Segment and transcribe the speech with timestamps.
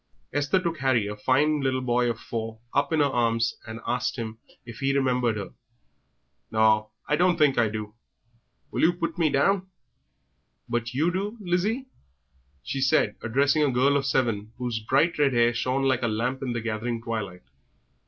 [0.33, 4.15] Esther took Harry, a fine little boy of four, up in her arms, and asked
[4.15, 5.51] him if he remembered her.
[6.49, 7.93] "Naw, I don't think I do.
[8.71, 9.67] Will oo put me down?"
[10.67, 11.85] "But you do, Lizzie?"
[12.63, 16.41] she said, addressing a girl of seven, whose bright red hair shone like a lamp
[16.41, 17.43] in the gathering twilight.